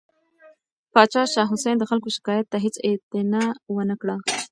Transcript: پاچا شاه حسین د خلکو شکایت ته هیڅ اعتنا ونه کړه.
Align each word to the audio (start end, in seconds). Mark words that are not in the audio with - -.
پاچا 0.93 1.23
شاه 1.33 1.47
حسین 1.51 1.75
د 1.79 1.83
خلکو 1.89 2.09
شکایت 2.15 2.45
ته 2.51 2.57
هیڅ 2.65 2.75
اعتنا 2.87 3.43
ونه 3.75 3.95
کړه. 4.01 4.15